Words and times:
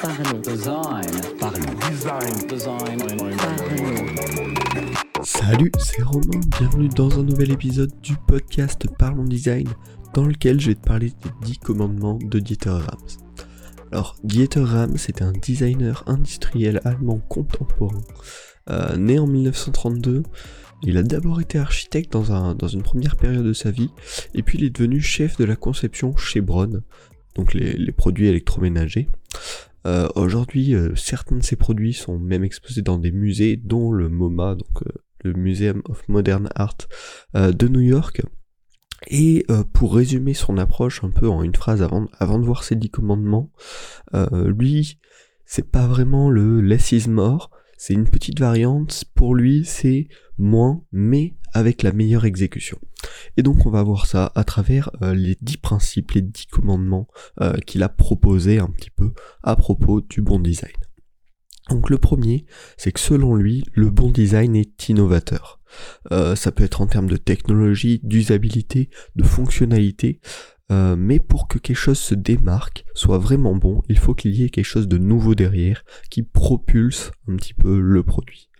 Parlons. 0.00 0.40
Design. 0.40 1.04
Parlons. 1.38 1.74
Design. 1.90 2.46
Design. 2.48 2.98
Parlons. 3.36 4.54
Salut, 5.22 5.70
c'est 5.78 6.02
Romain, 6.02 6.40
bienvenue 6.58 6.88
dans 6.88 7.18
un 7.18 7.22
nouvel 7.24 7.50
épisode 7.50 7.92
du 8.02 8.14
podcast 8.26 8.86
Parlons 8.98 9.24
Design, 9.24 9.68
dans 10.14 10.24
lequel 10.24 10.60
je 10.60 10.68
vais 10.68 10.76
te 10.76 10.86
parler 10.86 11.10
des 11.10 11.46
10 11.46 11.58
commandements 11.58 12.18
de 12.22 12.38
Dieter 12.38 12.70
Rams. 12.70 13.44
Alors, 13.92 14.16
Dieter 14.24 14.60
Rams 14.64 14.96
est 15.08 15.20
un 15.20 15.32
designer 15.32 16.04
industriel 16.06 16.80
allemand 16.84 17.18
contemporain. 17.28 18.00
Euh, 18.70 18.96
né 18.96 19.18
en 19.18 19.26
1932, 19.26 20.22
il 20.84 20.96
a 20.96 21.02
d'abord 21.02 21.40
été 21.42 21.58
architecte 21.58 22.12
dans, 22.12 22.32
un- 22.32 22.54
dans 22.54 22.68
une 22.68 22.82
première 22.82 23.16
période 23.16 23.44
de 23.44 23.52
sa 23.52 23.70
vie, 23.70 23.90
et 24.34 24.42
puis 24.42 24.56
il 24.58 24.64
est 24.64 24.70
devenu 24.70 25.02
chef 25.02 25.36
de 25.36 25.44
la 25.44 25.56
conception 25.56 26.16
chez 26.16 26.40
Braun, 26.40 26.82
donc 27.38 27.54
les, 27.54 27.92
produits 27.92 28.26
électroménagers. 28.26 29.08
Euh, 29.86 30.08
Aujourd'hui, 30.16 30.74
euh, 30.74 30.94
certains 30.96 31.36
de 31.36 31.42
ces 31.42 31.56
produits 31.56 31.94
sont 31.94 32.18
même 32.18 32.42
exposés 32.42 32.82
dans 32.82 32.98
des 32.98 33.12
musées, 33.12 33.56
dont 33.56 33.92
le 33.92 34.08
MoMA, 34.08 34.56
donc 34.56 34.82
euh, 34.82 34.90
le 35.22 35.32
Museum 35.34 35.82
of 35.88 36.06
Modern 36.08 36.48
Art 36.56 36.76
de 37.34 37.68
New 37.68 37.80
York. 37.80 38.22
Et 39.06 39.46
pour 39.72 39.94
résumer 39.94 40.34
son 40.34 40.58
approche 40.58 41.04
un 41.04 41.10
peu 41.10 41.28
en 41.28 41.42
une 41.44 41.54
phrase 41.54 41.82
avant, 41.82 42.08
avant 42.18 42.38
de 42.38 42.44
voir 42.44 42.64
ses 42.64 42.74
dix 42.74 42.90
commandements, 42.90 43.50
lui, 44.32 44.98
c'est 45.44 45.70
pas 45.70 45.86
vraiment 45.86 46.30
le 46.30 46.60
less 46.60 46.92
is 46.92 47.08
more, 47.08 47.50
c'est 47.78 47.94
une 47.94 48.08
petite 48.08 48.40
variante. 48.40 49.04
Pour 49.14 49.34
lui, 49.34 49.64
c'est 49.64 50.08
moins, 50.36 50.82
mais 50.92 51.36
avec 51.54 51.82
la 51.82 51.92
meilleure 51.92 52.26
exécution. 52.26 52.78
Et 53.36 53.42
donc 53.42 53.64
on 53.64 53.70
va 53.70 53.82
voir 53.82 54.06
ça 54.06 54.32
à 54.34 54.44
travers 54.44 54.90
euh, 55.02 55.14
les 55.14 55.36
dix 55.40 55.56
principes, 55.56 56.10
les 56.10 56.22
dix 56.22 56.46
commandements 56.46 57.08
euh, 57.40 57.54
qu'il 57.66 57.82
a 57.82 57.88
proposés 57.88 58.58
un 58.58 58.68
petit 58.68 58.90
peu 58.90 59.12
à 59.42 59.56
propos 59.56 60.00
du 60.00 60.20
bon 60.20 60.38
design. 60.40 60.74
Donc 61.70 61.90
le 61.90 61.98
premier, 61.98 62.46
c'est 62.76 62.92
que 62.92 63.00
selon 63.00 63.34
lui, 63.34 63.64
le 63.74 63.90
bon 63.90 64.10
design 64.10 64.56
est 64.56 64.88
innovateur. 64.88 65.60
Euh, 66.12 66.34
ça 66.34 66.50
peut 66.50 66.64
être 66.64 66.80
en 66.80 66.86
termes 66.86 67.08
de 67.08 67.16
technologie, 67.16 68.00
d'usabilité, 68.02 68.90
de 69.16 69.22
fonctionnalité, 69.22 70.20
euh, 70.70 70.96
mais 70.96 71.18
pour 71.18 71.48
que 71.48 71.58
quelque 71.58 71.76
chose 71.76 71.98
se 71.98 72.14
démarque, 72.14 72.84
soit 72.94 73.18
vraiment 73.18 73.54
bon, 73.54 73.82
il 73.88 73.98
faut 73.98 74.14
qu'il 74.14 74.34
y 74.34 74.44
ait 74.44 74.50
quelque 74.50 74.64
chose 74.64 74.88
de 74.88 74.98
nouveau 74.98 75.34
derrière 75.34 75.84
qui 76.10 76.22
propulse 76.22 77.10
un 77.26 77.36
petit 77.36 77.54
peu 77.54 77.80
le 77.80 78.02
produit. 78.02 78.50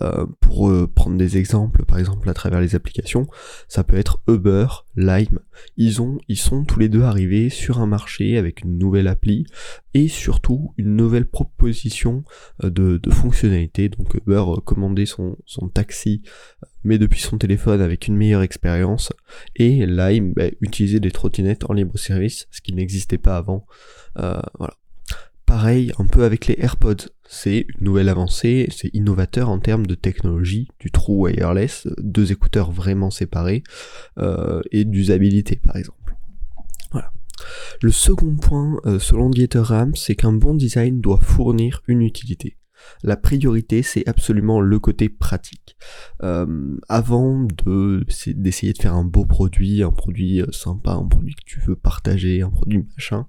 Euh, 0.00 0.26
pour 0.40 0.70
euh, 0.70 0.86
prendre 0.86 1.16
des 1.16 1.36
exemples, 1.36 1.84
par 1.84 1.98
exemple 1.98 2.28
à 2.28 2.34
travers 2.34 2.60
les 2.60 2.74
applications, 2.74 3.26
ça 3.68 3.84
peut 3.84 3.96
être 3.96 4.22
Uber, 4.28 4.66
Lime. 4.96 5.40
Ils 5.76 6.00
ont, 6.00 6.18
ils 6.28 6.38
sont 6.38 6.64
tous 6.64 6.78
les 6.78 6.88
deux 6.88 7.02
arrivés 7.02 7.50
sur 7.50 7.80
un 7.80 7.86
marché 7.86 8.36
avec 8.36 8.62
une 8.62 8.78
nouvelle 8.78 9.08
appli 9.08 9.46
et 9.94 10.08
surtout 10.08 10.72
une 10.76 10.96
nouvelle 10.96 11.26
proposition 11.26 12.24
euh, 12.64 12.70
de, 12.70 12.98
de 12.98 13.10
fonctionnalité. 13.10 13.88
Donc 13.88 14.14
Uber 14.14 14.44
euh, 14.46 14.60
commander 14.60 15.06
son, 15.06 15.36
son 15.46 15.68
taxi, 15.68 16.22
mais 16.84 16.98
depuis 16.98 17.20
son 17.20 17.38
téléphone 17.38 17.80
avec 17.80 18.06
une 18.08 18.16
meilleure 18.16 18.42
expérience. 18.42 19.12
Et 19.56 19.86
Lime, 19.86 20.32
bah, 20.34 20.46
utiliser 20.60 21.00
des 21.00 21.10
trottinettes 21.10 21.68
en 21.68 21.72
libre 21.72 21.98
service, 21.98 22.46
ce 22.50 22.60
qui 22.60 22.72
n'existait 22.72 23.18
pas 23.18 23.36
avant. 23.36 23.66
Euh, 24.18 24.40
voilà. 24.58 24.74
Pareil, 25.50 25.90
un 25.98 26.04
peu 26.04 26.22
avec 26.22 26.46
les 26.46 26.54
AirPods. 26.60 27.08
C'est 27.28 27.66
une 27.66 27.84
nouvelle 27.84 28.08
avancée, 28.08 28.68
c'est 28.70 28.94
innovateur 28.94 29.48
en 29.48 29.58
termes 29.58 29.84
de 29.84 29.96
technologie, 29.96 30.68
du 30.78 30.92
true 30.92 31.28
wireless, 31.28 31.88
deux 31.98 32.30
écouteurs 32.30 32.70
vraiment 32.70 33.10
séparés, 33.10 33.64
euh, 34.18 34.60
et 34.70 34.84
d'usabilité 34.84 35.56
par 35.56 35.74
exemple. 35.74 36.14
Voilà. 36.92 37.10
Le 37.82 37.90
second 37.90 38.36
point, 38.36 38.76
euh, 38.86 39.00
selon 39.00 39.28
Dieter 39.28 39.58
Rams, 39.58 39.96
c'est 39.96 40.14
qu'un 40.14 40.32
bon 40.32 40.54
design 40.54 41.00
doit 41.00 41.18
fournir 41.18 41.82
une 41.88 42.02
utilité. 42.02 42.56
La 43.02 43.16
priorité, 43.16 43.82
c'est 43.82 44.06
absolument 44.08 44.60
le 44.60 44.78
côté 44.78 45.08
pratique. 45.08 45.76
Euh, 46.22 46.76
avant 46.88 47.46
d'essayer 47.46 48.72
de 48.72 48.78
faire 48.78 48.94
un 48.94 49.04
beau 49.04 49.24
produit, 49.24 49.82
un 49.82 49.90
produit 49.90 50.42
euh, 50.42 50.52
sympa, 50.52 50.92
un 50.92 51.06
produit 51.06 51.34
que 51.34 51.44
tu 51.44 51.60
veux 51.60 51.76
partager, 51.76 52.42
un 52.42 52.50
produit 52.50 52.86
machin, 52.94 53.26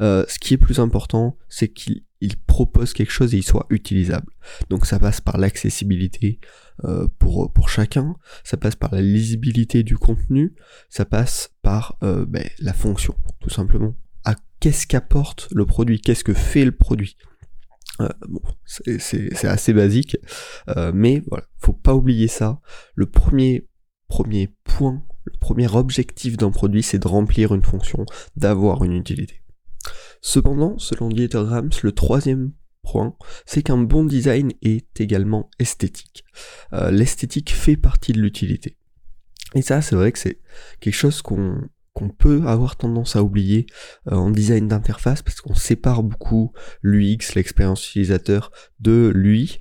euh, 0.00 0.24
ce 0.28 0.38
qui 0.38 0.54
est 0.54 0.58
plus 0.58 0.78
important, 0.78 1.36
c'est 1.48 1.68
qu'il 1.68 2.02
il 2.20 2.36
propose 2.36 2.94
quelque 2.94 3.12
chose 3.12 3.32
et 3.32 3.38
il 3.38 3.44
soit 3.44 3.66
utilisable. 3.70 4.26
Donc 4.70 4.86
ça 4.86 4.98
passe 4.98 5.20
par 5.20 5.38
l'accessibilité 5.38 6.40
pour, 7.20 7.68
chacun, 7.68 8.16
ça 8.42 8.56
passe 8.56 8.74
par 8.74 8.92
la 8.92 9.02
lisibilité 9.02 9.84
du 9.84 9.96
contenu, 9.96 10.56
ça 10.88 11.04
passe 11.04 11.54
par 11.62 11.96
ben, 12.00 12.44
la 12.58 12.72
fonction, 12.72 13.14
tout 13.38 13.50
simplement. 13.50 13.94
À 14.24 14.34
qu'est-ce 14.58 14.88
qu'apporte 14.88 15.46
le 15.52 15.64
produit, 15.64 16.00
qu'est-ce 16.00 16.24
que 16.24 16.34
fait 16.34 16.64
le 16.64 16.72
produit? 16.72 17.16
Euh, 18.00 18.08
c'est 18.96 19.48
assez 19.48 19.72
basique, 19.72 20.16
euh, 20.68 20.92
mais 20.94 21.22
voilà, 21.26 21.44
faut 21.58 21.72
pas 21.72 21.94
oublier 21.94 22.28
ça. 22.28 22.60
Le 22.94 23.06
premier, 23.06 23.66
premier 24.08 24.54
point, 24.64 25.02
le 25.24 25.32
premier 25.38 25.74
objectif 25.74 26.36
d'un 26.36 26.50
produit, 26.50 26.82
c'est 26.82 27.00
de 27.00 27.08
remplir 27.08 27.54
une 27.54 27.64
fonction, 27.64 28.06
d'avoir 28.36 28.84
une 28.84 28.92
utilité. 28.92 29.42
Cependant, 30.20 30.78
selon 30.78 31.08
Dieter 31.08 31.38
Rams, 31.38 31.70
le 31.82 31.92
troisième 31.92 32.52
point, 32.82 33.16
c'est 33.46 33.62
qu'un 33.62 33.78
bon 33.78 34.04
design 34.04 34.52
est 34.62 35.00
également 35.00 35.50
esthétique. 35.58 36.24
Euh, 36.72 36.90
L'esthétique 36.90 37.52
fait 37.52 37.76
partie 37.76 38.12
de 38.12 38.20
l'utilité. 38.20 38.76
Et 39.54 39.62
ça, 39.62 39.82
c'est 39.82 39.96
vrai 39.96 40.12
que 40.12 40.18
c'est 40.18 40.40
quelque 40.80 40.94
chose 40.94 41.22
qu'on 41.22 41.62
qu'on 41.98 42.10
peut 42.10 42.42
avoir 42.46 42.76
tendance 42.76 43.16
à 43.16 43.24
oublier 43.24 43.66
euh, 44.06 44.14
en 44.14 44.30
design 44.30 44.68
d'interface 44.68 45.20
parce 45.22 45.40
qu'on 45.40 45.54
sépare 45.54 46.04
beaucoup 46.04 46.52
l'UX, 46.80 47.34
l'expérience 47.34 47.88
utilisateur, 47.88 48.52
de 48.78 49.10
l'UI, 49.12 49.58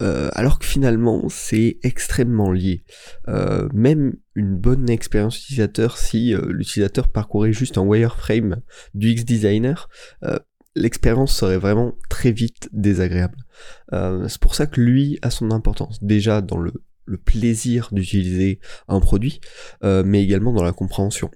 euh, 0.00 0.30
alors 0.34 0.60
que 0.60 0.66
finalement 0.66 1.28
c'est 1.28 1.78
extrêmement 1.82 2.52
lié. 2.52 2.84
Euh, 3.26 3.68
même 3.74 4.14
une 4.36 4.56
bonne 4.56 4.88
expérience 4.88 5.36
utilisateur, 5.42 5.98
si 5.98 6.32
l'utilisateur 6.48 7.08
parcourait 7.08 7.52
juste 7.52 7.76
un 7.76 7.82
wireframe 7.82 8.62
du 8.94 9.10
X 9.10 9.24
designer, 9.24 9.88
l'expérience 10.76 11.34
serait 11.34 11.58
vraiment 11.58 11.94
très 12.08 12.30
vite 12.30 12.68
désagréable. 12.72 13.36
C'est 13.90 14.40
pour 14.40 14.54
ça 14.54 14.66
que 14.66 14.80
lui 14.80 15.18
a 15.22 15.30
son 15.30 15.50
importance, 15.50 16.02
déjà 16.02 16.40
dans 16.40 16.58
le, 16.58 16.72
plaisir 17.24 17.88
d'utiliser 17.90 18.60
un 18.86 19.00
produit, 19.00 19.40
mais 19.82 20.22
également 20.22 20.52
dans 20.52 20.62
la 20.62 20.72
compréhension 20.72 21.28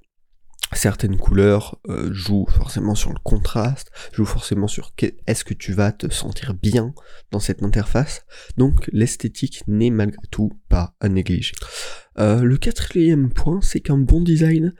certaines 0.76 1.16
couleurs 1.16 1.78
euh, 1.88 2.12
jouent 2.12 2.46
forcément 2.48 2.94
sur 2.94 3.10
le 3.10 3.18
contraste, 3.22 3.90
jouent 4.12 4.24
forcément 4.24 4.66
sur 4.66 4.92
est-ce 5.26 5.44
que 5.44 5.54
tu 5.54 5.72
vas 5.72 5.92
te 5.92 6.12
sentir 6.12 6.54
bien 6.54 6.94
dans 7.30 7.40
cette 7.40 7.62
interface. 7.62 8.24
Donc 8.56 8.88
l'esthétique 8.92 9.62
n'est 9.66 9.90
malgré 9.90 10.26
tout 10.30 10.52
pas 10.68 10.94
à 11.00 11.08
négliger. 11.08 11.52
Euh, 12.18 12.42
le 12.42 12.56
quatrième 12.56 13.32
point, 13.32 13.60
c'est 13.62 13.80
qu'un 13.80 13.98
bon 13.98 14.20
design 14.20 14.74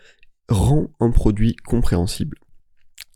rend 0.49 0.88
un 1.00 1.10
produit 1.10 1.56
compréhensible. 1.56 2.38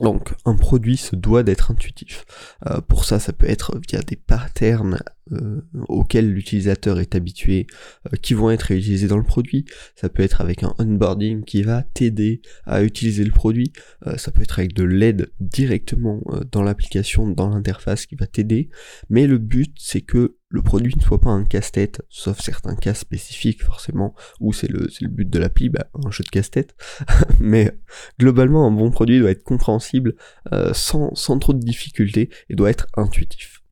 Donc 0.00 0.34
un 0.44 0.54
produit 0.54 0.97
se 0.97 1.16
doit 1.16 1.42
d'être 1.42 1.70
intuitif. 1.70 2.25
Euh, 2.66 2.81
pour 2.81 3.04
ça, 3.04 3.19
ça 3.19 3.32
peut 3.32 3.48
être 3.48 3.81
via 3.88 4.00
des 4.00 4.16
patterns 4.16 5.00
euh, 5.32 5.60
auxquels 5.88 6.32
l'utilisateur 6.32 7.00
est 7.00 7.16
habitué, 7.16 7.66
euh, 8.06 8.16
qui 8.22 8.34
vont 8.34 8.50
être 8.50 8.62
réutilisés 8.62 9.08
dans 9.08 9.16
le 9.16 9.25
produit. 9.25 9.64
Ça 9.97 10.08
peut 10.08 10.22
être 10.22 10.41
avec 10.41 10.62
un 10.62 10.75
onboarding 10.78 11.44
qui 11.44 11.62
va 11.62 11.82
t'aider 11.82 12.42
à 12.64 12.82
utiliser 12.82 13.25
le 13.25 13.32
produit. 13.32 13.72
Ça 14.16 14.31
peut 14.31 14.42
être 14.42 14.60
avec 14.60 14.72
de 14.72 14.84
l'aide 14.84 15.31
directement 15.41 16.22
dans 16.53 16.62
l'application, 16.62 17.28
dans 17.28 17.48
l'interface 17.48 18.06
qui 18.06 18.14
va 18.14 18.26
t'aider. 18.26 18.70
Mais 19.10 19.26
le 19.26 19.38
but, 19.38 19.75
c'est 19.78 20.00
que 20.00 20.38
le 20.50 20.62
produit 20.62 20.94
ne 20.97 21.03
soit 21.03 21.20
pas 21.20 21.31
un 21.31 21.44
casse-tête, 21.44 22.03
sauf 22.09 22.41
certains 22.41 22.75
cas 22.75 22.94
spécifiques 22.94 23.62
forcément, 23.62 24.14
où 24.41 24.53
c'est 24.53 24.69
le, 24.69 24.88
but 25.09 25.28
de 25.28 25.38
l'appli, 25.38 25.69
bah, 25.69 25.86
un 26.04 26.10
jeu 26.10 26.25
de 26.25 26.31
casse-tête. 26.31 26.75
Mais 27.41 27.78
globalement, 28.19 28.66
un 28.66 28.70
bon 28.70 28.91
produit 28.91 29.19
doit 29.19 29.31
être 29.31 29.44
compréhensible 29.44 30.14
euh, 30.53 30.72
sans, 30.72 31.14
sans 31.14 31.38
trop 31.38 31.53
de 31.53 31.61
difficultés 31.61 32.31
et 32.49 32.55
doit 32.55 32.70
être 32.70 32.87
intuitif. 32.96 33.62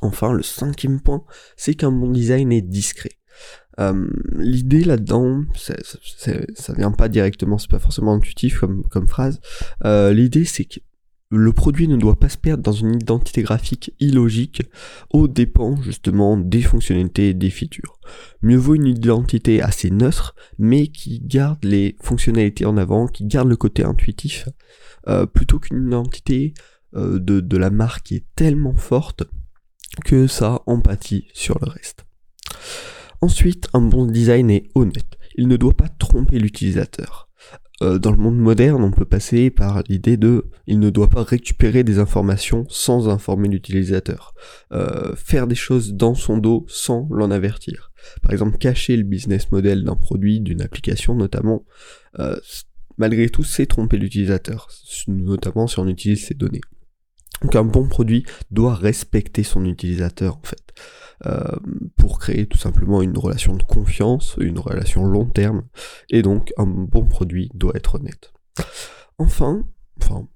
Enfin, 0.00 0.32
le 0.32 0.42
cinquième 0.42 1.00
point, 1.00 1.24
c'est 1.56 1.74
qu'un 1.74 1.92
bon 1.92 2.10
design 2.10 2.52
est 2.52 2.62
discret. 2.62 3.12
Euh, 3.78 4.08
L'idée 4.36 4.84
là-dedans, 4.84 5.42
ça 5.54 6.72
vient 6.74 6.92
pas 6.92 7.08
directement, 7.08 7.58
c'est 7.58 7.70
pas 7.70 7.78
forcément 7.78 8.14
intuitif 8.14 8.60
comme, 8.60 8.82
comme 8.88 9.08
phrase. 9.08 9.40
Euh, 9.84 10.12
L'idée, 10.12 10.46
c'est 10.46 10.64
que 10.64 10.80
le 11.32 11.52
produit 11.54 11.88
ne 11.88 11.96
doit 11.96 12.16
pas 12.16 12.28
se 12.28 12.36
perdre 12.36 12.62
dans 12.62 12.72
une 12.72 12.96
identité 12.96 13.42
graphique 13.42 13.94
illogique 14.00 14.62
aux 15.10 15.28
dépens 15.28 15.80
justement 15.80 16.36
des 16.36 16.60
fonctionnalités 16.60 17.30
et 17.30 17.34
des 17.34 17.48
features. 17.48 17.98
Mieux 18.42 18.58
vaut 18.58 18.74
une 18.74 18.86
identité 18.86 19.62
assez 19.62 19.90
neutre, 19.90 20.34
mais 20.58 20.88
qui 20.88 21.20
garde 21.20 21.64
les 21.64 21.96
fonctionnalités 22.02 22.66
en 22.66 22.76
avant, 22.76 23.06
qui 23.06 23.24
garde 23.24 23.48
le 23.48 23.56
côté 23.56 23.82
intuitif, 23.82 24.46
euh, 25.08 25.24
plutôt 25.24 25.58
qu'une 25.58 25.86
identité 25.86 26.52
euh, 26.94 27.18
de, 27.18 27.40
de 27.40 27.56
la 27.56 27.70
marque 27.70 28.04
qui 28.04 28.16
est 28.16 28.26
tellement 28.36 28.74
forte 28.74 29.24
que 30.04 30.26
ça 30.26 30.60
empathie 30.66 31.28
sur 31.32 31.58
le 31.64 31.70
reste. 31.70 32.04
Ensuite, 33.22 33.68
un 33.72 33.80
bon 33.80 34.04
design 34.04 34.50
est 34.50 34.68
honnête. 34.74 35.16
Il 35.36 35.48
ne 35.48 35.56
doit 35.56 35.76
pas 35.76 35.88
tromper 35.88 36.38
l'utilisateur. 36.38 37.30
Euh, 37.82 37.98
dans 37.98 38.12
le 38.12 38.16
monde 38.16 38.38
moderne, 38.38 38.84
on 38.84 38.92
peut 38.92 39.04
passer 39.04 39.50
par 39.50 39.82
l'idée 39.88 40.16
de 40.16 40.46
il 40.68 40.78
ne 40.78 40.88
doit 40.88 41.08
pas 41.08 41.24
récupérer 41.24 41.82
des 41.82 41.98
informations 41.98 42.64
sans 42.68 43.08
informer 43.08 43.48
l'utilisateur, 43.48 44.34
euh, 44.72 45.16
faire 45.16 45.48
des 45.48 45.56
choses 45.56 45.94
dans 45.94 46.14
son 46.14 46.38
dos 46.38 46.64
sans 46.68 47.08
l'en 47.10 47.30
avertir. 47.30 47.90
Par 48.22 48.30
exemple, 48.30 48.56
cacher 48.58 48.96
le 48.96 49.02
business 49.02 49.50
model 49.50 49.82
d'un 49.82 49.96
produit, 49.96 50.40
d'une 50.40 50.62
application 50.62 51.14
notamment, 51.16 51.64
euh, 52.20 52.36
malgré 52.98 53.28
tout, 53.28 53.42
c'est 53.42 53.66
tromper 53.66 53.96
l'utilisateur, 53.96 54.68
notamment 55.08 55.66
si 55.66 55.78
on 55.80 55.88
utilise 55.88 56.24
ses 56.24 56.34
données. 56.34 56.60
Donc 57.42 57.56
un 57.56 57.64
bon 57.64 57.88
produit 57.88 58.24
doit 58.52 58.76
respecter 58.76 59.42
son 59.42 59.64
utilisateur 59.64 60.36
en 60.36 60.42
fait. 60.44 60.61
Euh, 61.26 61.56
pour 61.96 62.18
créer 62.18 62.46
tout 62.46 62.58
simplement 62.58 63.00
une 63.00 63.16
relation 63.16 63.54
de 63.54 63.62
confiance, 63.62 64.34
une 64.40 64.58
relation 64.58 65.04
long 65.04 65.24
terme, 65.24 65.62
et 66.10 66.20
donc 66.20 66.52
un 66.56 66.66
bon 66.66 67.04
produit 67.04 67.48
doit 67.54 67.76
être 67.76 67.94
honnête. 67.94 68.32
Enfin, 69.18 69.62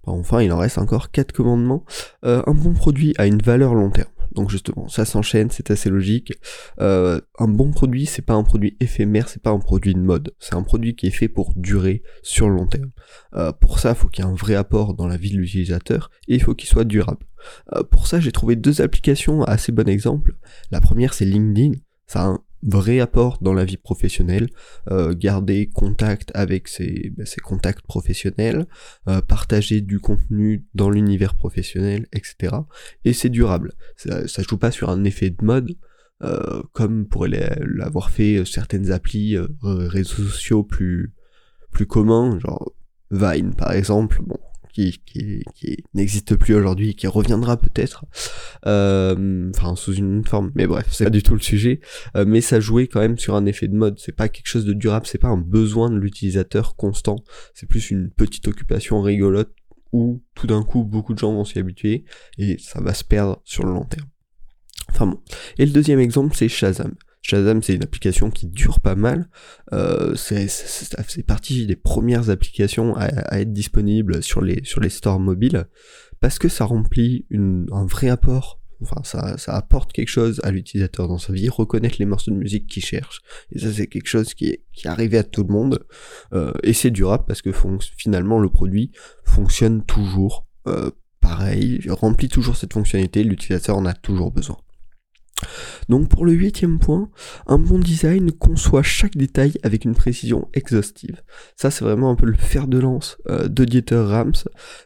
enfin, 0.06 0.42
il 0.42 0.52
en 0.52 0.58
reste 0.58 0.78
encore 0.78 1.10
quatre 1.10 1.32
commandements. 1.32 1.84
Euh, 2.24 2.40
un 2.46 2.52
bon 2.52 2.72
produit 2.72 3.14
a 3.18 3.26
une 3.26 3.42
valeur 3.42 3.74
long 3.74 3.90
terme. 3.90 4.10
Donc 4.36 4.50
justement, 4.50 4.86
ça 4.86 5.06
s'enchaîne, 5.06 5.50
c'est 5.50 5.70
assez 5.70 5.88
logique. 5.88 6.34
Euh, 6.78 7.20
un 7.38 7.48
bon 7.48 7.70
produit, 7.70 8.04
c'est 8.04 8.22
pas 8.22 8.34
un 8.34 8.44
produit 8.44 8.76
éphémère, 8.80 9.30
c'est 9.30 9.42
pas 9.42 9.50
un 9.50 9.58
produit 9.58 9.94
de 9.94 9.98
mode. 9.98 10.34
C'est 10.38 10.54
un 10.54 10.62
produit 10.62 10.94
qui 10.94 11.06
est 11.06 11.10
fait 11.10 11.28
pour 11.28 11.54
durer 11.56 12.02
sur 12.22 12.48
le 12.48 12.56
long 12.56 12.66
terme. 12.66 12.90
Euh, 13.34 13.52
pour 13.52 13.78
ça, 13.78 13.90
il 13.90 13.94
faut 13.94 14.08
qu'il 14.08 14.24
y 14.24 14.28
ait 14.28 14.30
un 14.30 14.34
vrai 14.34 14.54
apport 14.54 14.92
dans 14.92 15.06
la 15.06 15.16
vie 15.16 15.30
de 15.30 15.38
l'utilisateur 15.38 16.10
et 16.28 16.34
il 16.34 16.42
faut 16.42 16.54
qu'il 16.54 16.68
soit 16.68 16.84
durable. 16.84 17.26
Euh, 17.74 17.82
pour 17.82 18.06
ça, 18.06 18.20
j'ai 18.20 18.30
trouvé 18.30 18.56
deux 18.56 18.82
applications 18.82 19.42
assez 19.42 19.72
bon 19.72 19.88
exemple. 19.88 20.36
La 20.70 20.82
première, 20.82 21.14
c'est 21.14 21.24
LinkedIn. 21.24 21.72
Ça 22.06 22.36
vrai 22.62 23.00
apport 23.00 23.38
dans 23.40 23.52
la 23.52 23.64
vie 23.64 23.76
professionnelle, 23.76 24.48
euh, 24.90 25.14
garder 25.14 25.68
contact 25.68 26.30
avec 26.34 26.68
ses, 26.68 27.12
bah, 27.16 27.26
ses 27.26 27.40
contacts 27.40 27.86
professionnels, 27.86 28.66
euh, 29.08 29.20
partager 29.20 29.80
du 29.80 30.00
contenu 30.00 30.64
dans 30.74 30.90
l'univers 30.90 31.34
professionnel, 31.34 32.06
etc. 32.12 32.56
Et 33.04 33.12
c'est 33.12 33.28
durable. 33.28 33.74
Ça, 33.96 34.26
ça 34.26 34.42
joue 34.42 34.58
pas 34.58 34.70
sur 34.70 34.90
un 34.90 35.04
effet 35.04 35.30
de 35.30 35.44
mode, 35.44 35.76
euh, 36.22 36.62
comme 36.72 37.06
pourraient 37.06 37.58
l'avoir 37.60 38.10
fait 38.10 38.44
certaines 38.44 38.90
applis, 38.90 39.36
euh, 39.36 39.48
réseaux 39.62 40.22
sociaux 40.24 40.64
plus, 40.64 41.12
plus 41.72 41.86
communs, 41.86 42.38
genre 42.38 42.72
Vine 43.10 43.54
par 43.54 43.72
exemple. 43.72 44.20
Bon, 44.26 44.38
qui, 44.76 45.84
n'existe 45.94 46.36
plus 46.36 46.54
aujourd'hui, 46.54 46.94
qui 46.94 47.06
reviendra 47.06 47.56
peut-être, 47.56 48.04
euh, 48.66 49.50
enfin 49.54 49.74
sous 49.76 49.94
une 49.94 50.24
forme, 50.24 50.52
mais 50.54 50.66
bref, 50.66 50.86
c'est 50.90 51.04
pas 51.04 51.10
du 51.10 51.22
tout 51.22 51.34
le 51.34 51.40
sujet, 51.40 51.80
euh, 52.16 52.24
mais 52.26 52.40
ça 52.40 52.60
jouait 52.60 52.86
quand 52.86 53.00
même 53.00 53.18
sur 53.18 53.34
un 53.34 53.46
effet 53.46 53.68
de 53.68 53.74
mode, 53.74 53.98
c'est 53.98 54.12
pas 54.12 54.28
quelque 54.28 54.48
chose 54.48 54.64
de 54.64 54.72
durable, 54.72 55.06
c'est 55.06 55.18
pas 55.18 55.28
un 55.28 55.38
besoin 55.38 55.90
de 55.90 55.96
l'utilisateur 55.96 56.76
constant, 56.76 57.16
c'est 57.54 57.68
plus 57.68 57.90
une 57.90 58.10
petite 58.10 58.48
occupation 58.48 59.00
rigolote 59.00 59.52
où 59.92 60.22
tout 60.34 60.46
d'un 60.46 60.62
coup 60.62 60.84
beaucoup 60.84 61.14
de 61.14 61.18
gens 61.18 61.32
vont 61.32 61.44
s'y 61.44 61.58
habituer 61.58 62.04
et 62.38 62.58
ça 62.58 62.80
va 62.80 62.92
se 62.92 63.04
perdre 63.04 63.40
sur 63.44 63.64
le 63.64 63.72
long 63.72 63.84
terme. 63.84 64.08
Enfin 64.90 65.06
bon. 65.06 65.20
Et 65.58 65.66
le 65.66 65.72
deuxième 65.72 66.00
exemple, 66.00 66.36
c'est 66.36 66.48
Shazam. 66.48 66.94
Shazam, 67.26 67.60
c'est 67.60 67.74
une 67.74 67.82
application 67.82 68.30
qui 68.30 68.46
dure 68.46 68.78
pas 68.78 68.94
mal. 68.94 69.28
Euh, 69.72 70.14
c'est 70.14 71.26
partie 71.26 71.66
des 71.66 71.74
premières 71.74 72.30
applications 72.30 72.94
à, 72.96 73.40
être 73.40 73.52
disponibles 73.52 74.22
sur 74.22 74.40
les, 74.40 74.62
sur 74.62 74.80
les 74.80 74.90
stores 74.90 75.18
mobiles 75.18 75.66
parce 76.20 76.38
que 76.38 76.48
ça 76.48 76.64
remplit 76.64 77.26
un 77.32 77.84
vrai 77.84 78.10
apport. 78.10 78.60
Enfin, 78.80 79.00
ça, 79.02 79.38
ça 79.38 79.56
apporte 79.56 79.92
quelque 79.92 80.08
chose 80.08 80.40
à 80.44 80.52
l'utilisateur 80.52 81.08
dans 81.08 81.18
sa 81.18 81.32
vie, 81.32 81.48
reconnaître 81.48 81.96
les 81.98 82.04
morceaux 82.04 82.30
de 82.30 82.36
musique 82.36 82.68
qu'il 82.68 82.84
cherche. 82.84 83.22
Et 83.50 83.58
ça, 83.58 83.72
c'est 83.72 83.88
quelque 83.88 84.08
chose 84.08 84.32
qui 84.32 84.46
est, 84.46 84.64
qui 84.72 84.86
est 84.86 84.90
arrivé 84.90 85.18
à 85.18 85.24
tout 85.24 85.42
le 85.42 85.52
monde. 85.52 85.84
Euh, 86.32 86.52
et 86.62 86.74
c'est 86.74 86.92
durable 86.92 87.24
parce 87.26 87.42
que 87.42 87.50
finalement, 87.96 88.38
le 88.38 88.50
produit 88.50 88.92
fonctionne 89.24 89.82
toujours 89.82 90.46
euh, 90.68 90.92
pareil, 91.20 91.80
remplit 91.88 92.28
toujours 92.28 92.56
cette 92.56 92.74
fonctionnalité, 92.74 93.24
l'utilisateur 93.24 93.76
en 93.76 93.84
a 93.84 93.94
toujours 93.94 94.30
besoin. 94.30 94.58
Donc 95.88 96.08
pour 96.08 96.24
le 96.24 96.32
huitième 96.32 96.78
point, 96.78 97.10
un 97.46 97.58
bon 97.58 97.78
design 97.78 98.32
conçoit 98.32 98.82
chaque 98.82 99.16
détail 99.16 99.58
avec 99.62 99.84
une 99.84 99.94
précision 99.94 100.48
exhaustive. 100.54 101.22
Ça 101.56 101.70
c'est 101.70 101.84
vraiment 101.84 102.10
un 102.10 102.16
peu 102.16 102.26
le 102.26 102.34
fer 102.34 102.66
de 102.66 102.78
lance 102.78 103.18
euh, 103.28 103.48
de 103.48 103.64
Dieter 103.64 103.96
Rams. 103.96 104.34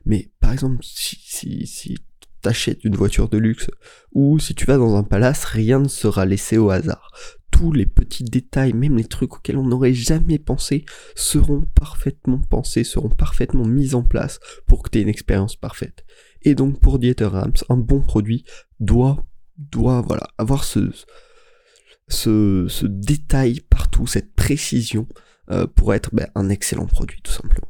Mais 0.04 0.30
par 0.40 0.52
exemple, 0.52 0.78
si, 0.82 1.18
si, 1.22 1.66
si 1.66 1.96
t'achètes 2.42 2.84
une 2.84 2.96
voiture 2.96 3.28
de 3.28 3.38
luxe 3.38 3.70
ou 4.12 4.38
si 4.38 4.54
tu 4.54 4.66
vas 4.66 4.76
dans 4.76 4.96
un 4.96 5.02
palace, 5.02 5.44
rien 5.44 5.80
ne 5.80 5.88
sera 5.88 6.26
laissé 6.26 6.58
au 6.58 6.70
hasard. 6.70 7.12
Tous 7.50 7.72
les 7.72 7.86
petits 7.86 8.24
détails, 8.24 8.72
même 8.72 8.96
les 8.96 9.04
trucs 9.04 9.34
auxquels 9.34 9.58
on 9.58 9.66
n'aurait 9.66 9.92
jamais 9.92 10.38
pensé, 10.38 10.84
seront 11.14 11.66
parfaitement 11.74 12.38
pensés, 12.38 12.84
seront 12.84 13.10
parfaitement 13.10 13.66
mis 13.66 13.94
en 13.94 14.02
place 14.02 14.38
pour 14.66 14.82
que 14.82 14.90
tu 14.90 14.98
aies 14.98 15.02
une 15.02 15.08
expérience 15.08 15.56
parfaite. 15.56 16.04
Et 16.42 16.54
donc 16.54 16.80
pour 16.80 16.98
Dieter 16.98 17.26
Rams, 17.26 17.52
un 17.68 17.76
bon 17.76 18.00
produit 18.00 18.44
doit 18.78 19.26
doit 19.70 20.00
voilà, 20.00 20.26
avoir 20.38 20.64
ce, 20.64 20.86
détail 22.86 23.60
partout, 23.68 24.06
cette 24.06 24.34
précision 24.34 25.06
euh, 25.50 25.66
pour 25.66 25.94
être 25.94 26.10
ben, 26.12 26.28
un 26.34 26.48
excellent 26.48 26.86
produit 26.86 27.20
tout 27.22 27.32
simplement. 27.32 27.68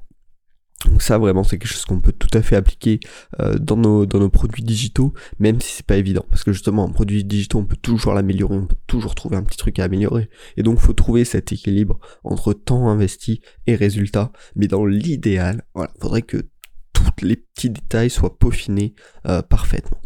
Donc 0.87 1.03
ça 1.03 1.19
vraiment 1.19 1.45
c'est 1.45 1.59
quelque 1.59 1.69
chose 1.71 1.85
qu'on 1.85 2.01
peut 2.01 2.13
tout 2.13 2.31
à 2.33 2.41
fait 2.41 2.57
appliquer 2.57 3.01
euh, 3.41 3.59
dans, 3.59 3.77
nos, 3.77 4.31
produits 4.31 4.63
digitaux, 4.63 5.13
même 5.39 5.61
si 5.61 5.75
c'est 5.75 5.87
pas 5.87 5.97
évident. 5.97 6.25
Parce 6.31 6.43
que 6.43 6.53
justement 6.53 6.85
un 6.85 6.91
produit 6.91 7.23
digital 7.23 7.61
on 7.61 7.67
peut 7.67 7.77
toujours 7.77 8.15
l'améliorer, 8.15 8.57
on 8.57 8.67
peut 8.67 8.77
toujours 8.87 9.15
trouver 9.15 9.37
un 9.37 9.43
petit 9.43 9.59
truc 9.59 9.79
à 9.79 9.85
améliorer. 9.85 10.31
Et 10.57 10.63
donc 10.63 10.79
faut 10.79 10.95
trouver 10.95 11.25
cet 11.25 11.53
équilibre 11.53 11.99
entre 12.25 12.55
temps 12.55 12.89
investi 12.89 13.43
et 13.67 13.75
résultat. 13.75 14.33
Mais 14.57 14.69
dans 14.69 14.87
l'idéal, 14.87 15.65
voilà, 15.75 15.93
faudrait 16.01 16.23
que 16.23 16.49
tous 16.93 17.25
les 17.25 17.37
petits 17.37 17.71
détails 17.71 18.11
soient 18.11 18.39
peaufinés 18.39 18.95
euh, 19.27 19.43
parfaitement. 19.43 20.01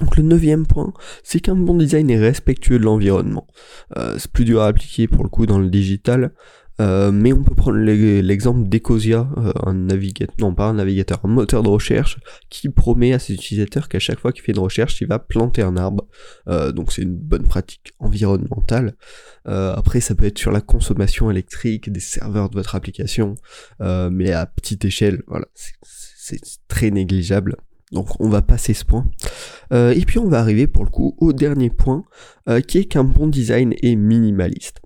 Donc 0.00 0.16
le 0.16 0.22
neuvième 0.22 0.66
point, 0.66 0.92
c'est 1.24 1.40
qu'un 1.40 1.56
bon 1.56 1.76
design 1.76 2.08
est 2.10 2.18
respectueux 2.18 2.78
de 2.78 2.84
l'environnement. 2.84 3.46
Euh, 3.96 4.16
c'est 4.18 4.30
plus 4.30 4.44
dur 4.44 4.62
à 4.62 4.68
appliquer 4.68 5.08
pour 5.08 5.24
le 5.24 5.28
coup 5.28 5.44
dans 5.46 5.58
le 5.58 5.68
digital, 5.68 6.32
euh, 6.80 7.10
mais 7.10 7.32
on 7.32 7.42
peut 7.42 7.56
prendre 7.56 7.78
l'exemple 7.78 8.68
d'Ecosia, 8.68 9.28
euh, 9.38 9.52
un 9.66 9.74
navigateur, 9.74 10.36
non 10.38 10.54
pas 10.54 10.66
un 10.66 10.74
navigateur, 10.74 11.18
un 11.24 11.28
moteur 11.28 11.64
de 11.64 11.68
recherche 11.68 12.20
qui 12.48 12.68
promet 12.68 13.12
à 13.12 13.18
ses 13.18 13.34
utilisateurs 13.34 13.88
qu'à 13.88 13.98
chaque 13.98 14.20
fois 14.20 14.30
qu'il 14.30 14.42
fait 14.44 14.52
une 14.52 14.60
recherche, 14.60 15.00
il 15.00 15.08
va 15.08 15.18
planter 15.18 15.62
un 15.62 15.76
arbre. 15.76 16.06
donc 16.46 16.92
c'est 16.92 17.02
une 17.02 17.16
bonne 17.16 17.48
pratique 17.48 17.92
environnementale. 17.98 18.94
après, 19.46 20.00
ça 20.00 20.14
peut 20.14 20.26
être 20.26 20.38
sur 20.38 20.52
la 20.52 20.60
consommation 20.60 21.28
électrique 21.28 21.90
des 21.90 22.00
serveurs 22.00 22.50
de 22.50 22.54
votre 22.54 22.76
application, 22.76 23.34
mais 23.80 24.30
à 24.30 24.46
petite 24.46 24.84
échelle, 24.84 25.22
voilà, 25.26 25.46
c'est 25.52 26.40
très 26.68 26.92
négligeable. 26.92 27.56
Donc 27.92 28.20
on 28.20 28.28
va 28.28 28.42
passer 28.42 28.74
ce 28.74 28.84
point. 28.84 29.06
Euh, 29.72 29.92
et 29.92 30.04
puis 30.04 30.18
on 30.18 30.28
va 30.28 30.40
arriver 30.40 30.66
pour 30.66 30.84
le 30.84 30.90
coup 30.90 31.14
au 31.18 31.32
dernier 31.32 31.70
point, 31.70 32.04
euh, 32.48 32.60
qui 32.60 32.78
est 32.78 32.84
qu'un 32.84 33.04
bon 33.04 33.26
design 33.26 33.74
est 33.82 33.96
minimaliste. 33.96 34.80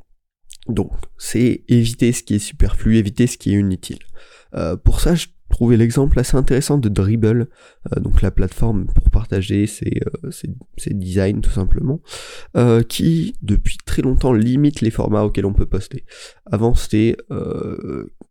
Donc 0.68 0.92
c'est 1.18 1.64
éviter 1.68 2.12
ce 2.12 2.22
qui 2.22 2.36
est 2.36 2.38
superflu, 2.38 2.96
éviter 2.96 3.26
ce 3.26 3.38
qui 3.38 3.54
est 3.54 3.58
inutile. 3.58 3.98
Euh, 4.54 4.76
pour 4.76 5.00
ça, 5.00 5.14
je 5.14 5.26
trouvé 5.52 5.76
l'exemple 5.76 6.18
assez 6.18 6.36
intéressant 6.36 6.78
de 6.78 6.88
Dribble, 6.88 7.48
euh, 7.92 8.00
donc 8.00 8.22
la 8.22 8.32
plateforme 8.32 8.86
pour 8.86 9.10
partager 9.10 9.66
ses, 9.66 10.00
euh, 10.24 10.30
designs 10.90 11.40
tout 11.40 11.50
simplement, 11.50 12.00
euh, 12.56 12.82
qui 12.82 13.34
depuis 13.42 13.76
très 13.84 14.02
longtemps 14.02 14.32
limite 14.32 14.80
les 14.80 14.90
formats 14.90 15.22
auxquels 15.22 15.46
on 15.46 15.52
peut 15.52 15.66
poster. 15.66 16.04
Avant 16.50 16.74
c'était 16.74 17.16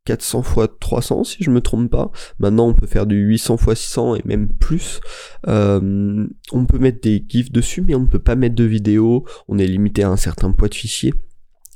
400 0.05 0.43
x 0.57 0.67
300 0.79 1.23
si 1.23 1.43
je 1.43 1.51
me 1.51 1.61
trompe 1.61 1.91
pas, 1.91 2.11
maintenant 2.39 2.67
on 2.67 2.73
peut 2.73 2.87
faire 2.87 3.05
du 3.05 3.15
800 3.15 3.57
x 3.67 3.79
600 3.79 4.15
et 4.15 4.21
même 4.25 4.49
plus. 4.51 4.99
on 5.45 6.65
peut 6.67 6.79
mettre 6.79 7.01
des 7.01 7.23
gifs 7.29 7.51
dessus 7.51 7.81
mais 7.81 7.95
on 7.95 8.01
ne 8.01 8.07
peut 8.07 8.19
pas 8.19 8.35
mettre 8.35 8.55
de 8.55 8.63
vidéo, 8.63 9.25
on 9.47 9.59
est 9.59 9.67
limité 9.67 10.03
à 10.03 10.09
un 10.09 10.17
certain 10.17 10.51
poids 10.51 10.67
de 10.67 10.75
fichier. 10.75 11.13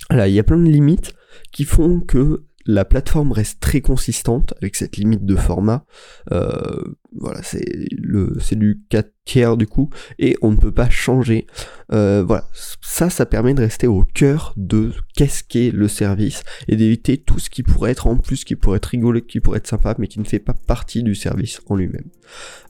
Là, 0.09 0.27
il 0.27 0.33
y 0.33 0.39
a 0.39 0.43
plein 0.43 0.57
de 0.57 0.69
limites 0.69 1.13
qui 1.51 1.63
font 1.63 1.99
que 1.99 2.43
la 2.65 2.85
plateforme 2.85 3.31
reste 3.31 3.59
très 3.59 3.81
consistante 3.81 4.53
avec 4.57 4.75
cette 4.75 4.97
limite 4.97 5.25
de 5.25 5.35
format. 5.35 5.85
Euh, 6.31 6.83
voilà, 7.19 7.41
c'est 7.43 7.65
le 7.97 8.37
c'est 8.39 8.57
du 8.57 8.81
4 8.89 9.11
tiers 9.25 9.57
du 9.57 9.67
coup, 9.67 9.89
et 10.19 10.37
on 10.41 10.51
ne 10.51 10.55
peut 10.55 10.71
pas 10.71 10.89
changer. 10.89 11.47
Euh, 11.91 12.23
voilà, 12.25 12.47
ça, 12.81 13.09
ça 13.09 13.25
permet 13.25 13.53
de 13.53 13.61
rester 13.61 13.87
au 13.87 14.03
cœur 14.03 14.53
de 14.57 14.91
qu'est-ce 15.15 15.43
qu'est 15.43 15.71
le 15.71 15.87
service 15.87 16.43
et 16.67 16.75
d'éviter 16.75 17.17
tout 17.17 17.39
ce 17.39 17.49
qui 17.49 17.63
pourrait 17.63 17.91
être 17.91 18.07
en 18.07 18.17
plus, 18.17 18.43
qui 18.43 18.55
pourrait 18.55 18.77
être 18.77 18.85
rigolo, 18.85 19.21
qui 19.21 19.39
pourrait 19.39 19.57
être 19.57 19.67
sympa, 19.67 19.95
mais 19.97 20.07
qui 20.07 20.19
ne 20.19 20.25
fait 20.25 20.39
pas 20.39 20.53
partie 20.53 21.03
du 21.03 21.15
service 21.15 21.59
en 21.67 21.75
lui-même. 21.75 22.09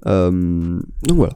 Euh, 0.06 0.80
donc 1.04 1.18
voilà. 1.18 1.34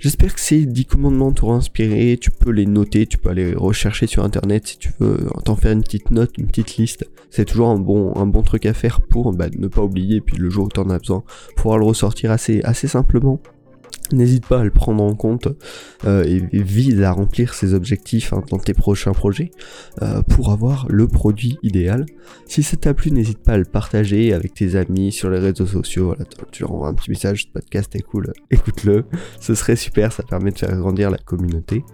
J'espère 0.00 0.32
que 0.32 0.40
ces 0.40 0.64
10 0.64 0.84
commandements 0.84 1.32
t'auront 1.32 1.54
inspiré. 1.54 2.18
Tu 2.20 2.30
peux 2.30 2.50
les 2.50 2.66
noter, 2.66 3.06
tu 3.06 3.18
peux 3.18 3.30
aller 3.30 3.54
rechercher 3.54 4.06
sur 4.06 4.22
internet 4.22 4.68
si 4.68 4.78
tu 4.78 4.92
veux 5.00 5.26
t'en 5.44 5.56
faire 5.56 5.72
une 5.72 5.82
petite 5.82 6.12
note, 6.12 6.38
une 6.38 6.46
petite 6.46 6.76
liste. 6.76 7.04
C'est 7.30 7.44
toujours 7.44 7.68
un 7.70 7.78
bon, 7.78 8.42
truc 8.42 8.64
à 8.66 8.74
faire 8.74 9.00
pour 9.00 9.32
bah, 9.32 9.48
ne 9.56 9.66
pas 9.66 9.82
oublier, 9.82 10.20
puis 10.20 10.36
le 10.36 10.50
jour 10.50 10.66
où 10.66 10.68
t'en 10.68 10.88
as 10.88 10.98
besoin, 10.98 11.24
pouvoir 11.56 11.78
le 11.78 11.84
ressortir 11.84 12.30
assez, 12.30 12.47
assez 12.64 12.88
simplement. 12.88 13.40
N'hésite 14.10 14.46
pas 14.46 14.60
à 14.60 14.64
le 14.64 14.70
prendre 14.70 15.02
en 15.02 15.14
compte 15.14 15.48
euh, 16.06 16.24
et, 16.24 16.40
vise 16.62 17.02
à 17.02 17.12
remplir 17.12 17.52
ces 17.52 17.74
objectifs 17.74 18.32
hein, 18.32 18.42
dans 18.50 18.56
tes 18.56 18.72
prochains 18.72 19.12
projets 19.12 19.50
euh, 20.00 20.22
pour 20.22 20.50
avoir 20.50 20.86
le 20.88 21.06
produit 21.08 21.58
idéal. 21.62 22.06
Si 22.46 22.62
ça 22.62 22.78
t'a 22.78 22.94
plu, 22.94 23.10
n'hésite 23.10 23.40
pas 23.40 23.52
à 23.52 23.58
le 23.58 23.66
partager 23.66 24.32
avec 24.32 24.54
tes 24.54 24.76
amis 24.76 25.12
sur 25.12 25.28
les 25.28 25.38
réseaux 25.38 25.66
sociaux. 25.66 26.06
Voilà, 26.06 26.24
tu- 26.24 26.38
tu 26.52 26.62
leur 26.62 26.72
envoies 26.72 26.88
un 26.88 26.94
petit 26.94 27.10
message, 27.10 27.42
ce 27.42 27.48
podcast 27.52 27.94
est 27.96 28.02
cool, 28.02 28.32
écoute-le. 28.50 29.04
Ce 29.40 29.54
serait 29.54 29.76
super, 29.76 30.10
ça 30.10 30.22
permet 30.22 30.52
de 30.52 30.58
faire 30.58 30.74
grandir 30.74 31.10
la 31.10 31.18
communauté. 31.18 31.84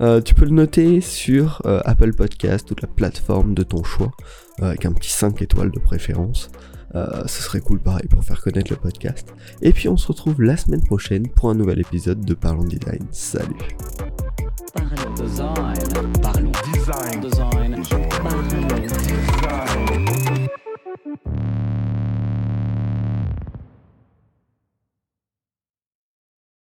Euh, 0.00 0.22
tu 0.22 0.34
peux 0.34 0.46
le 0.46 0.52
noter 0.52 1.02
sur 1.02 1.60
Apple 1.84 2.14
Podcast 2.14 2.70
ou 2.70 2.76
la 2.80 2.88
plateforme 2.88 3.52
de 3.52 3.62
ton 3.62 3.84
choix, 3.84 4.12
avec 4.62 4.86
un 4.86 4.92
petit 4.92 5.10
5 5.10 5.42
étoiles 5.42 5.70
de 5.70 5.80
préférence. 5.80 6.50
Euh, 6.94 7.22
ce 7.26 7.42
serait 7.42 7.60
cool 7.60 7.80
pareil 7.80 8.06
pour 8.08 8.24
faire 8.24 8.40
connaître 8.40 8.70
le 8.70 8.76
podcast. 8.76 9.34
Et 9.62 9.72
puis 9.72 9.88
on 9.88 9.96
se 9.96 10.06
retrouve 10.08 10.40
la 10.42 10.56
semaine 10.56 10.82
prochaine 10.82 11.28
pour 11.28 11.50
un 11.50 11.54
nouvel 11.54 11.80
épisode 11.80 12.24
de 12.24 12.34
Parlons 12.34 12.64
Design. 12.64 13.06
Salut. 13.10 13.54